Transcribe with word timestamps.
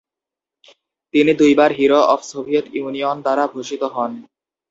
তিনি 1.13 1.31
দুইবার 1.39 1.71
Hero 1.79 1.99
of 2.13 2.21
Soviet 2.31 2.65
Union 2.77 3.17
দ্বারা 3.25 3.43
ভূষিত 3.53 3.83
হন। 3.95 4.11